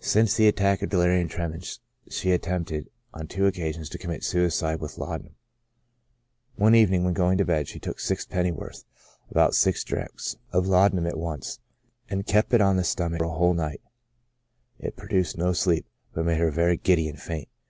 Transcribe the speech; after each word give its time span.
Since 0.00 0.34
the 0.36 0.48
attack 0.48 0.82
of 0.82 0.90
delirium 0.90 1.28
tremens, 1.28 1.80
she 2.06 2.32
attempted, 2.32 2.90
on 3.14 3.20
4 3.26 3.26
50 3.28 3.36
CHRONIC 3.36 3.38
ALCOHOLISM. 3.38 3.38
two 3.38 3.46
occasions, 3.62 3.88
to 3.88 3.96
commit 3.96 4.22
suicide 4.22 4.80
with 4.82 4.98
laudanum. 4.98 5.34
One 6.56 6.74
evening 6.74 7.04
when 7.04 7.14
going 7.14 7.38
to 7.38 7.46
bed, 7.46 7.68
she 7.68 7.78
took 7.78 7.98
six 7.98 8.26
pennyworth 8.26 8.84
(about 9.30 9.54
six 9.54 9.82
drachms) 9.82 10.36
of 10.52 10.66
laudanum 10.66 11.06
at 11.06 11.16
once, 11.16 11.58
and 12.10 12.26
kept 12.26 12.52
it 12.52 12.60
on 12.60 12.76
the 12.76 12.84
sto 12.84 13.08
mach 13.08 13.18
for 13.20 13.24
a 13.24 13.30
whole 13.30 13.54
night; 13.54 13.80
it 14.78 14.94
produced 14.94 15.38
no 15.38 15.54
sleep, 15.54 15.86
but 16.12 16.26
made 16.26 16.36
her 16.36 16.50
very 16.50 16.76
giddy 16.76 17.08
and 17.08 17.18
faint. 17.22 17.48